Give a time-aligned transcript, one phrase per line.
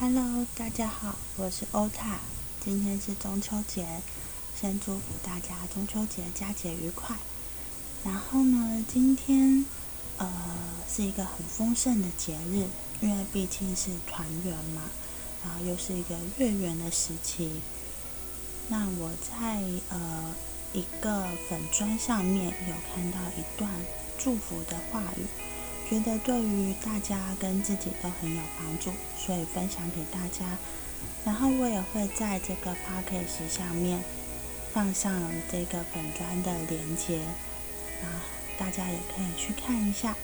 [0.00, 2.18] Hello，大家好，我是欧塔。
[2.58, 3.86] 今天是中秋节，
[4.60, 7.16] 先祝福大家中秋节佳节愉快。
[8.04, 9.64] 然后呢，今天
[10.18, 10.28] 呃
[10.92, 12.66] 是一个很丰盛的节日，
[13.00, 14.82] 因为毕竟是团圆嘛，
[15.44, 17.60] 然后又是一个月圆的时期。
[18.66, 20.34] 那我在呃
[20.72, 23.70] 一个粉砖上面有看到一段
[24.18, 25.24] 祝福的话语。
[25.94, 30.44] 觉得对于大家跟自己都很有帮助，所以分享给大家。
[31.24, 34.02] 然后我也会在这个 p o c k e t 下面
[34.72, 35.12] 放上
[35.52, 37.20] 这个本专的链接，
[38.02, 38.10] 啊，
[38.58, 40.16] 大家也可以去看一下。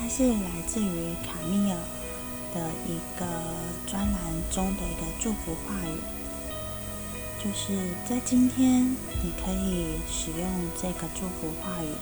[0.00, 1.78] 它是来自于卡米尔
[2.52, 3.24] 的一个
[3.86, 4.18] 专栏
[4.50, 6.00] 中的一个祝福话语，
[7.38, 7.78] 就是
[8.08, 8.90] 在今天
[9.22, 10.48] 你可以使用
[10.82, 11.94] 这个祝福话语。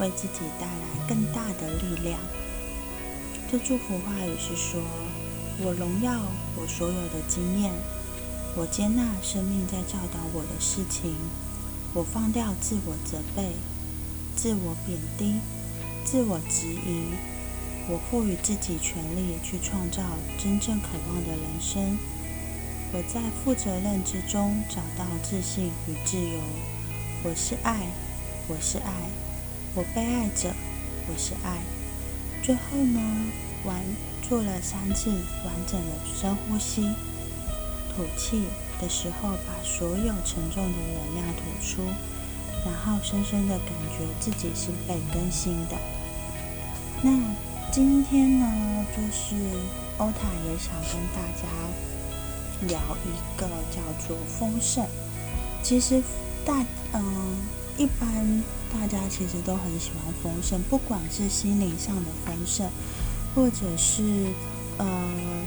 [0.00, 2.18] 为自己带来更大的力量。
[3.50, 4.80] 这祝福话语是说
[5.62, 6.22] ：“我荣耀
[6.56, 7.72] 我所有的经验，
[8.56, 11.14] 我接纳生命在教导我的事情，
[11.92, 13.52] 我放掉自我责备、
[14.36, 15.40] 自我贬低、
[16.04, 17.04] 自我质疑，
[17.88, 20.02] 我赋予自己权利去创造
[20.38, 21.98] 真正渴望的人生。
[22.92, 26.40] 我在负责任之中找到自信与自由。
[27.22, 27.86] 我是爱，
[28.48, 28.92] 我是爱。”
[29.74, 30.52] 我被爱着，
[31.06, 31.58] 我是爱。
[32.42, 33.00] 最后呢，
[33.64, 33.76] 完
[34.28, 35.10] 做了三次
[35.44, 36.82] 完整的深呼吸，
[37.94, 38.42] 吐气
[38.80, 41.82] 的时候把所有沉重的能量吐出，
[42.64, 45.76] 然后深深的感觉自己是被更新的。
[47.00, 47.12] 那
[47.70, 49.36] 今天呢，就是
[49.98, 51.46] 欧塔也想跟大家
[52.66, 54.84] 聊一个叫做丰盛。
[55.62, 56.02] 其实
[56.44, 57.36] 大嗯，
[57.80, 58.42] 一般。
[58.72, 62.70] 大家其实都很喜欢丰盛，不管是心灵上的丰盛，
[63.34, 64.28] 或者是
[64.78, 64.86] 呃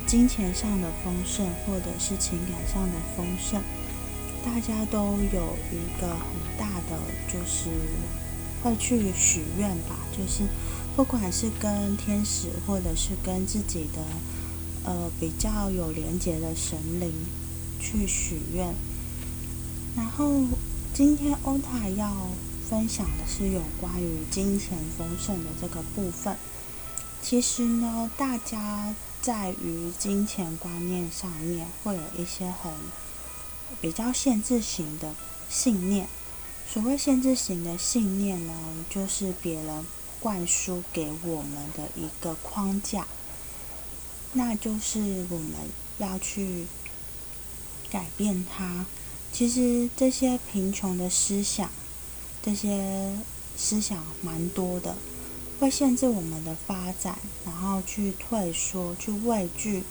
[0.05, 3.61] 金钱上的丰盛，或者是情感上的丰盛，
[4.43, 6.99] 大家都有一个很大的，
[7.31, 7.69] 就是
[8.61, 10.43] 会去许愿吧，就是
[10.97, 14.01] 不管是跟天使，或者是跟自己的
[14.83, 17.09] 呃比较有连结的神灵
[17.79, 18.75] 去许愿。
[19.95, 20.43] 然后
[20.93, 22.13] 今天欧塔要。
[22.69, 26.35] 分享的是有关于金钱丰盛的这个部分。
[27.21, 32.71] 其实呢，大家在于金钱观念上面会有一些很
[33.79, 35.13] 比较限制型的
[35.49, 36.07] 信念。
[36.67, 38.53] 所谓限制型的信念呢，
[38.89, 39.85] 就是别人
[40.19, 43.05] 灌输给我们的一个框架，
[44.31, 45.51] 那就是我们
[45.99, 46.65] 要去
[47.91, 48.85] 改变它。
[49.33, 51.69] 其实这些贫穷的思想。
[52.45, 53.17] 这些
[53.55, 54.97] 思想蛮多的，
[55.61, 59.83] 会限制我们的发展，然后去退缩、去畏惧，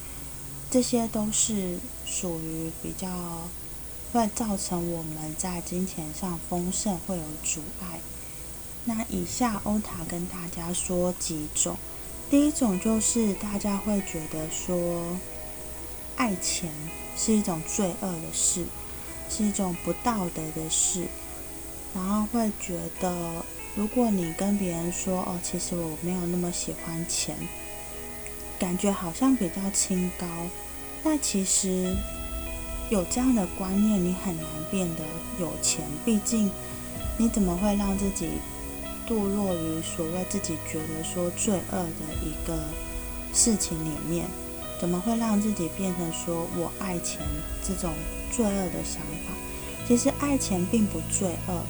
[0.71, 3.09] 这些都是属于比较
[4.13, 8.01] 会造成我们在金钱上丰盛会有阻碍。
[8.85, 11.79] 那以下欧塔跟大家说几种，
[12.31, 15.17] 第一种就是大家会觉得说，
[16.17, 16.71] 爱钱
[17.17, 18.67] 是一种罪恶的事，
[19.35, 21.07] 是一种不道德的事。
[21.95, 23.13] 然后会觉得，
[23.75, 27.37] 如果你跟别人说哦，其实我没有那么喜欢钱，
[28.59, 30.27] 感觉好像比较清高。
[31.05, 31.95] 但其实
[32.89, 35.03] 有这样的观念，你很难变得
[35.39, 35.85] 有钱。
[36.05, 36.51] 毕竟，
[37.19, 38.29] 你怎么会让自己
[39.07, 42.59] 堕落于所谓自己觉得说罪恶的一个
[43.35, 44.27] 事情里面？
[44.83, 47.21] 怎么会让自己变成说我爱钱
[47.65, 47.93] 这种
[48.33, 49.33] 罪恶的想法？
[49.87, 51.63] 其实爱钱并不罪恶。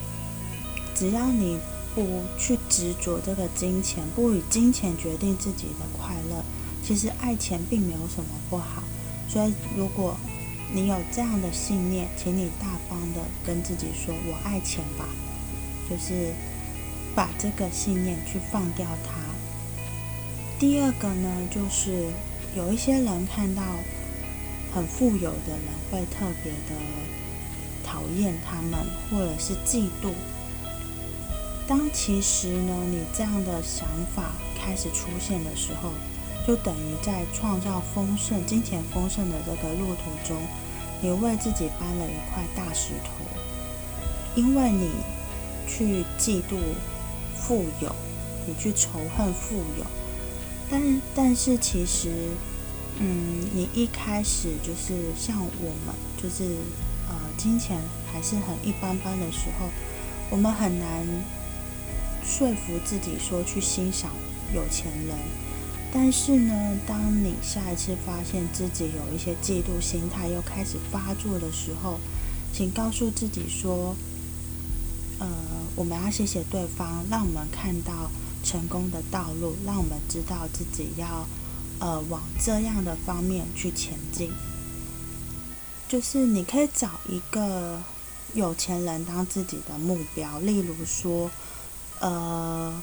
[0.94, 1.58] 只要你
[1.94, 6.42] 不去执着这个金钱，不以金钱决定自己的快乐，
[6.82, 8.82] 其实爱钱并没有什么不好。
[9.28, 10.16] 所以，如果
[10.72, 15.06] 你有这样的信念，请你大方的跟自己说：“我爱钱吧。”
[15.90, 16.32] 就是
[17.14, 19.20] 把这个信念去放掉它。
[20.58, 22.08] 第二个呢，就是
[22.54, 23.62] 有一些人看到
[24.74, 26.76] 很富有的人，会特别的
[27.82, 30.12] 讨厌他们，或者是嫉妒。
[31.66, 35.90] 当其实呢，你这样的想法开始出现的时候，
[36.46, 40.36] 就等于在创造丰盛、金钱丰盛的这个路途中，
[41.00, 43.24] 你为自己搬了一块大石头，
[44.34, 44.90] 因为你
[45.66, 46.58] 去嫉妒
[47.34, 47.94] 富有，
[48.46, 49.86] 你去仇恨富有，
[50.72, 52.08] 但但是其实，
[52.98, 56.56] 嗯，你一开始就是像我们，就是
[57.06, 57.78] 呃，金钱
[58.10, 59.68] 还是很一般般的时候，
[60.30, 61.06] 我们很难。
[62.24, 64.12] 说服自己说去欣赏
[64.54, 65.18] 有钱人，
[65.92, 66.54] 但是呢，
[66.86, 71.98] 当你下一次发现自己有一些嫉妒心态又开始发作的时候，
[72.52, 73.96] 请告诉自己说
[75.18, 75.28] ：“呃，
[75.74, 78.08] 我们要谢谢对方，让我们看到
[78.42, 81.26] 成功的道路，让我们知道自己要
[81.78, 84.30] 呃往这样的方面去前进。”
[85.88, 87.80] 就是你可以找一个
[88.34, 91.30] 有钱人当自己的目标，例如说，
[92.00, 92.82] 呃，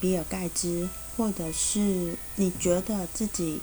[0.00, 0.88] 比尔盖茨。
[1.16, 3.58] 或者是你觉得自己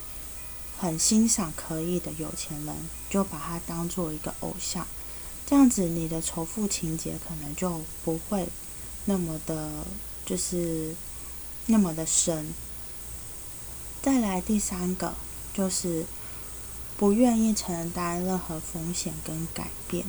[0.76, 2.74] 很欣赏可以的有钱人，
[3.08, 4.84] 就把他当做一个偶像，
[5.46, 8.48] 这样子你的仇富情节可能就不会
[9.04, 9.84] 那么的，
[10.24, 10.94] 就是
[11.66, 12.52] 那么的深。
[14.02, 15.14] 再来第三个
[15.52, 16.04] 就是
[16.96, 20.04] 不愿意承担任何风险跟改变。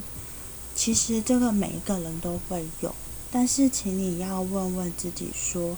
[0.75, 2.93] 其实这个每一个人都会有，
[3.31, 5.77] 但是请你要问问自己说。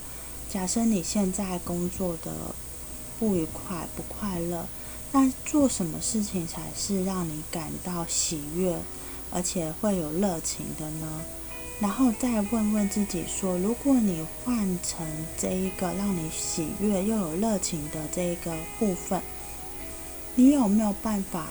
[0.49, 2.31] 假设你现在工作的
[3.19, 4.65] 不愉快、不快乐，
[5.11, 8.79] 那做什么事情才是让你感到喜悦，
[9.29, 11.21] 而且会有热情的呢？
[11.79, 15.05] 然后再问问自己说：如果你换成
[15.37, 19.21] 这一个让你喜悦又有热情的这一个部分，
[20.35, 21.45] 你有没有办法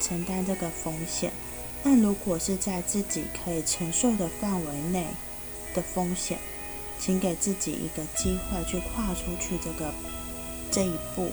[0.00, 1.32] 承担这个风险？
[1.82, 5.06] 那如果是在自己可以承受的范围内
[5.74, 6.38] 的风险？
[6.98, 9.90] 请给自己一个机会去跨出去这个
[10.70, 11.30] 这一步，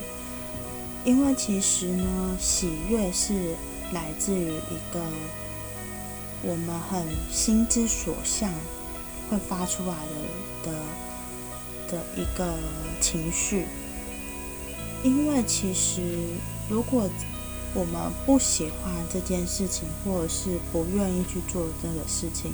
[1.04, 3.34] 因为其实呢，喜悦是
[3.92, 5.04] 来自于一个
[6.42, 8.50] 我们很心之所向
[9.30, 9.94] 会发出来
[10.64, 12.58] 的的的一个
[13.00, 13.66] 情绪。
[15.02, 16.00] 因为其实
[16.68, 17.08] 如果
[17.74, 22.52] 我们不喜欢这件事情，或者是不愿意去做这个事情，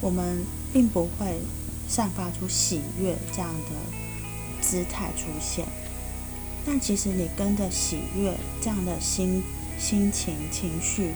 [0.00, 1.40] 我们并不会。
[1.86, 5.66] 散发出喜悦这样的姿态出现，
[6.64, 9.42] 但其实你跟着喜悦这样的心
[9.78, 11.12] 心情情绪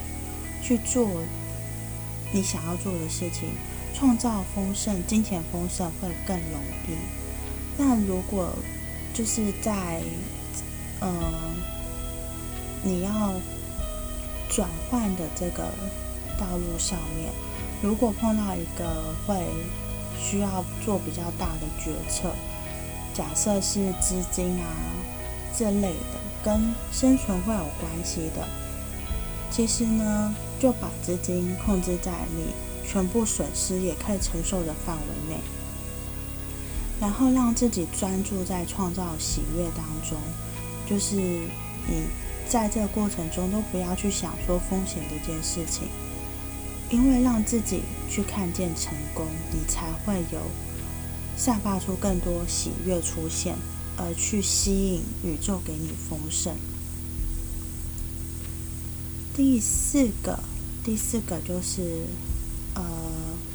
[0.62, 1.08] 去做
[2.32, 3.48] 你想要做的事情，
[3.94, 6.96] 创造丰盛、金钱丰盛会更容易。
[7.76, 8.52] 那如果
[9.14, 10.02] 就是在
[11.00, 11.08] 嗯
[12.82, 13.32] 你要
[14.48, 15.64] 转换的这个
[16.38, 17.32] 道路上面，
[17.82, 19.42] 如果碰到一个会
[20.20, 22.30] 需要做比较大的决策，
[23.14, 24.66] 假设是资金啊
[25.56, 28.46] 这类的，跟生存会有关系的。
[29.50, 32.52] 其实呢，就把资金控制在你
[32.86, 35.40] 全部损失也可以承受的范围内，
[37.00, 40.18] 然后让自己专注在创造喜悦当中。
[40.88, 42.02] 就是你
[42.48, 45.88] 在这个过程中都不要去想说风险这件事情。
[46.90, 50.40] 因为让自己去看见成功，你才会有
[51.36, 53.54] 散发出更多喜悦出现，
[53.98, 56.54] 而去吸引宇宙给你丰盛。
[59.38, 60.40] 第四个，
[60.82, 62.02] 第四个就是
[62.74, 62.82] 呃，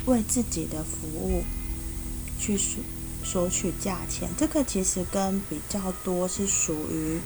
[0.05, 1.43] 为自己的服务
[2.39, 2.81] 去索
[3.21, 4.29] 索取价钱。
[4.37, 7.19] 这个其实跟比较多是属于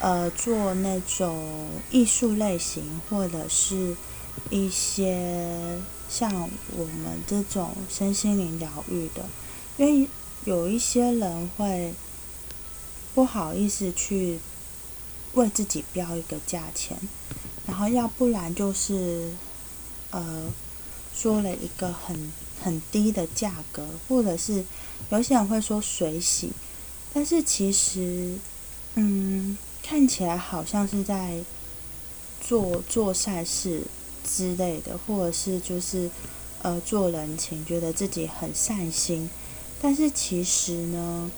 [0.00, 3.96] 呃做那种艺术类型，或者是。
[4.50, 5.78] 一些
[6.10, 9.24] 像我们这种身心灵疗愈的，
[9.76, 10.08] 因为
[10.44, 11.94] 有一些人会
[13.14, 14.40] 不好意思去
[15.34, 16.98] 为自己标一个价钱，
[17.66, 19.30] 然后要不然就是
[20.10, 20.50] 呃
[21.14, 24.64] 说了一个很很低的价格，或者是
[25.10, 26.50] 有些人会说水洗，
[27.12, 28.38] 但是其实
[28.94, 31.42] 嗯看起来好像是在
[32.40, 33.82] 做做善事。
[34.26, 36.08] 之类的，或者是就是
[36.62, 39.28] 呃做人情，觉得自己很善心，
[39.82, 41.30] 但是其实呢，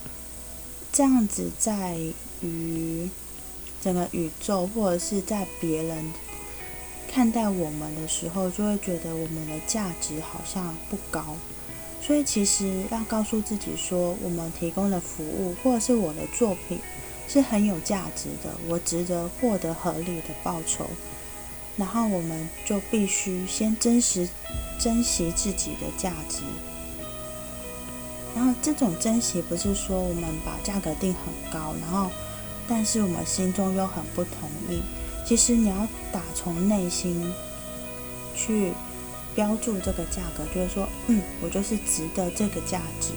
[0.92, 1.98] 这样子在
[2.42, 3.10] 于
[3.86, 6.12] 整个宇宙，或者是在别人
[7.08, 11.36] 看待我们的时候，就会觉得我们的价值好像不高。
[12.02, 16.80] 所以其实要告诉自己说，我们提供的服务或者是我的作品
[17.28, 20.84] 是很有价值的，我值得获得合理的报酬。
[21.76, 24.28] 然后我们就必须先真实
[24.80, 26.40] 珍惜自己的价值。
[28.34, 32.10] 然后这种珍惜不是说我们把价格定很高，然后
[32.68, 34.82] 但是我们心中又很不同意。
[35.26, 37.32] 其实你要打从内心
[38.34, 38.72] 去
[39.34, 43.10] 标注这个价格，就是说，嗯，我就是值得这个价值。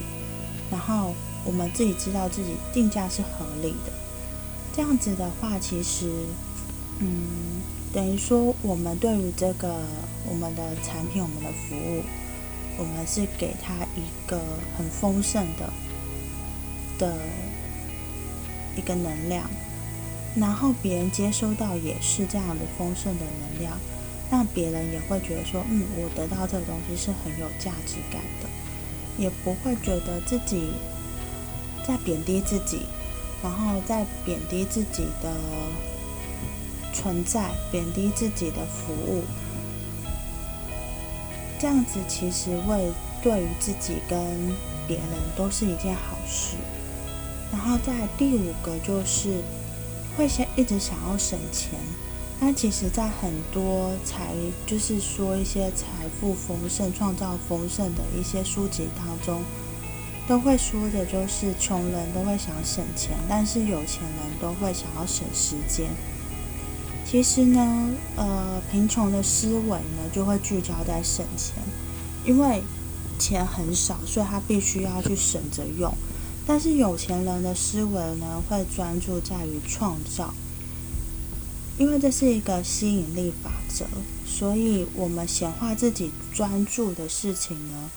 [0.71, 1.13] 然后
[1.45, 3.91] 我们自己知道自己定价是合理的。
[4.75, 6.09] 这样子的话，其实，
[6.99, 7.61] 嗯。
[7.91, 9.81] 等于说，我们对于这个
[10.27, 12.03] 我们的产品、我们的服务，
[12.77, 14.39] 我们是给他一个
[14.77, 15.73] 很丰盛的
[16.99, 17.17] 的
[18.79, 19.43] 一个能量，
[20.37, 23.77] 然后别人接收到也是这样的丰盛的能量，
[24.31, 28.47] 那别人也会觉得说，嗯，我得到这个东西是很有价值感的，
[29.17, 30.71] 也不会觉得自己
[31.85, 32.83] 在贬低自己，
[33.43, 35.35] 然后在贬低自己的
[36.93, 39.23] 存在，贬低自己的服务。
[41.59, 42.89] 这样子其实会
[43.21, 44.17] 对于自己跟
[44.87, 46.55] 别人都是一件好事。
[47.51, 49.41] 然后在第五个就是
[50.15, 51.71] 会先一直想要省钱。
[52.41, 54.33] 那其实，在很多财
[54.65, 55.85] 就是说一些财
[56.19, 59.41] 富丰盛、创造丰盛的一些书籍当中，
[60.25, 65.89] 都会说的就是穷人都会想省钱，但是有钱人都会想要省时间。
[67.05, 71.55] 其实呢，呃，贫穷的思维呢，就会聚焦在省钱，
[72.23, 72.63] 因为
[73.17, 75.93] 钱很少，所以他必须要去省着用。
[76.49, 80.33] 但是有钱人的思维呢，会专注在于创造，
[81.77, 83.85] 因为这是一个吸引力法则，
[84.25, 87.91] 所以我们显化自己专注的事情呢，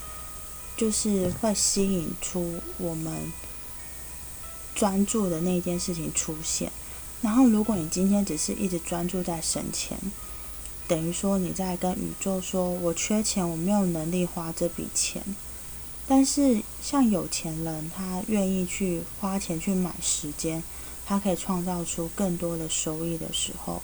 [0.76, 3.32] 就是会吸引出我们
[4.74, 6.70] 专注的那件事情出现。
[7.22, 9.96] 然后，如果你今天只是一直专注在省钱，
[10.86, 15.22] 等于说你在跟宇宙说：“我缺钱，我没有能力花这笔钱。”
[16.14, 20.62] 但是，像有钱人，他愿意去花钱去买时间，
[21.06, 23.80] 他可以创造出更多的收益的时候，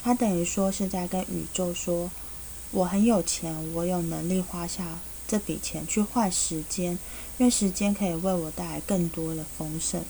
[0.00, 2.12] 他等于说是在跟宇宙说
[2.70, 6.96] ：“我很有钱，我有能力花下这笔钱去换时间，
[7.38, 10.04] 因为时间可以为我带来更多的丰盛。”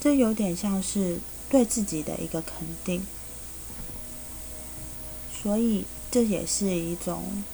[0.00, 1.18] 这有点像是。
[1.50, 3.04] 对自己的一个肯定，
[5.42, 7.44] 所以这也是一种，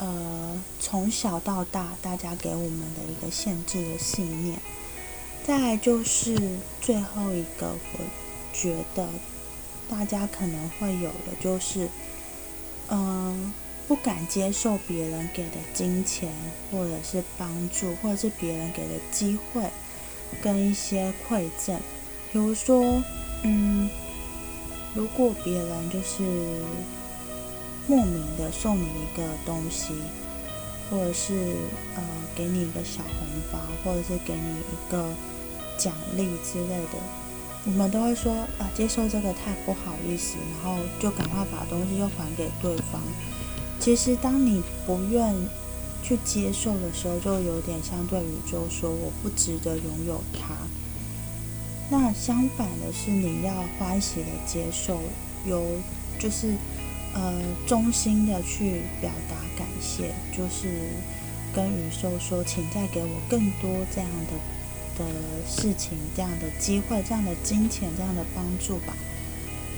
[0.00, 4.58] 呃，从小到大大家给我们的一个限制的信念。
[5.44, 6.36] 再就是
[6.80, 7.98] 最后一个，我
[8.52, 9.06] 觉得
[9.90, 11.88] 大家可能会有的就是，
[12.88, 13.52] 嗯，
[13.86, 16.32] 不敢接受别人给的金钱，
[16.70, 19.68] 或者是帮助，或者是别人给的机会，
[20.40, 21.78] 跟一些馈赠。
[22.32, 23.02] 比如说，
[23.42, 23.90] 嗯，
[24.94, 26.22] 如果别人就是
[27.90, 29.92] 莫名的送你一个东西，
[30.88, 31.56] 或者是
[31.96, 32.02] 呃
[32.36, 35.12] 给你一个小红包，或者是给你一个
[35.76, 36.98] 奖励之类的，
[37.66, 43.02] 我们都会说啊，接受这个太不好意思，然后就赶快把东西又还给对方。
[43.80, 45.34] 其实，当你不愿
[46.00, 50.54] 去接受的时候，就有点相对宇宙说，我不值得拥有它。
[51.90, 55.00] 那相反的是，你要欢喜的接受，
[55.44, 55.64] 有
[56.20, 56.54] 就是
[57.14, 60.90] 呃衷心的去表达感谢，就是
[61.54, 65.10] 跟宇宙说，请再给我更多这样的的
[65.46, 68.94] 事情，这样的机会，这样的金钱，这样的帮助吧。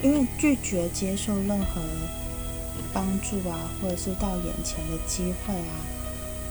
[0.03, 1.81] 因为拒绝接受任何
[2.93, 5.87] 帮助啊，或者是到眼前的机会啊。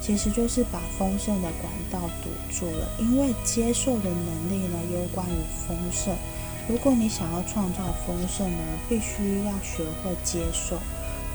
[0.02, 6.16] 其实就是把丰盛的管道堵住了，因为接受的能力呢，攸关于丰盛。
[6.72, 10.80] 如果你想要创造丰盛呢，必须要学会接受，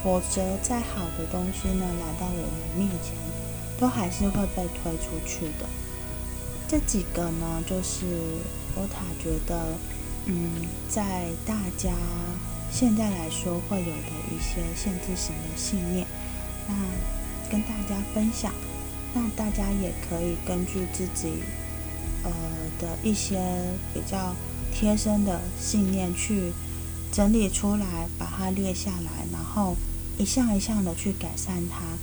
[0.02, 3.12] 否则再好的东西呢，来到我们面前，
[3.78, 5.66] 都还是会被推出去的。
[6.66, 8.06] 这几个呢，就是
[8.76, 9.74] 欧塔觉得，
[10.24, 10.52] 嗯，
[10.88, 11.90] 在大家
[12.72, 16.06] 现在来说会有的一些限制型的信念，
[16.66, 16.74] 那。
[17.48, 18.52] 跟大家分享，
[19.14, 21.44] 那大家也可以根据自己
[22.24, 22.32] 呃
[22.80, 23.38] 的一些
[23.94, 24.34] 比较
[24.78, 26.52] 贴身的信念去
[27.10, 29.74] 整理出来，把它列下来，然后
[30.18, 31.96] 一项一项的去改善它。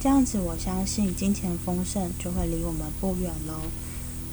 [0.00, 3.54] 这样子，我相信金钱丰盛就会离我们不远喽。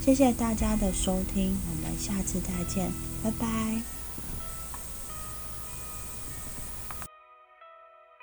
[0.06, 2.92] 谢谢大家的收听，我们下次再见，
[3.24, 3.97] 拜拜。